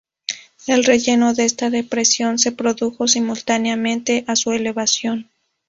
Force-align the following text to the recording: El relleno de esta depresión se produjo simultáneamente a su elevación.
El 0.65 0.83
relleno 0.83 1.35
de 1.35 1.45
esta 1.45 1.69
depresión 1.69 2.39
se 2.39 2.51
produjo 2.51 3.07
simultáneamente 3.07 4.23
a 4.27 4.35
su 4.35 4.51
elevación. 4.51 5.29